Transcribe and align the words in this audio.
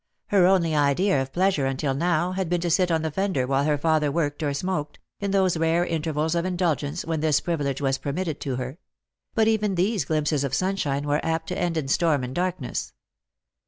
Her 0.29 0.47
only 0.47 0.75
idea 0.75 1.21
of 1.21 1.31
pleasure 1.31 1.67
until 1.67 1.93
now 1.93 2.31
had 2.31 2.49
been 2.49 2.61
to 2.61 2.71
sit 2.71 2.89
on 2.89 3.03
the 3.03 3.11
fender 3.11 3.45
while 3.45 3.65
her 3.65 3.77
father 3.77 4.11
worked 4.11 4.41
or 4.41 4.51
smoked, 4.51 4.97
in 5.19 5.29
those 5.29 5.57
rare 5.57 5.85
intervals 5.85 6.33
of 6.33 6.43
indulgence 6.43 7.05
when 7.05 7.19
this 7.19 7.39
privilege 7.39 7.81
was 7.81 7.99
permitted 7.99 8.39
to 8.41 8.55
her; 8.55 8.79
but 9.35 9.47
even 9.47 9.75
these 9.75 10.05
glimpses 10.05 10.43
of 10.43 10.55
sunshine 10.55 11.05
were 11.05 11.23
apt 11.23 11.49
to 11.49 11.55
end 11.59 11.77
in 11.77 11.87
storm 11.87 12.23
and 12.23 12.33
darkness. 12.33 12.93